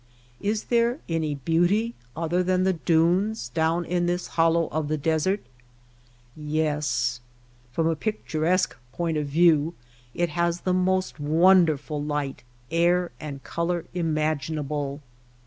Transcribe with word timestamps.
Is 0.41 0.63
there 0.63 0.97
any 1.07 1.35
beauty, 1.35 1.93
other 2.17 2.41
than 2.41 2.63
the 2.63 2.73
dunes, 2.73 3.49
THE 3.49 3.61
BOTTOM 3.61 3.77
OF 3.83 3.83
THE 3.83 3.83
BOWL 3.83 3.83
65 3.83 3.85
down 3.85 3.85
in 4.01 4.05
this 4.07 4.27
hollow 4.29 4.67
of 4.69 4.87
the 4.87 4.97
desert? 4.97 5.43
Yes. 6.35 7.21
From 7.71 7.85
a 7.85 7.95
picturesque 7.95 8.75
point 8.93 9.17
of 9.17 9.27
view 9.27 9.75
it 10.15 10.29
has 10.29 10.61
the 10.61 10.73
most 10.73 11.19
wonderful 11.19 12.03
light, 12.03 12.41
air, 12.71 13.11
and 13.19 13.43
color 13.43 13.85
imaginable. 13.93 15.01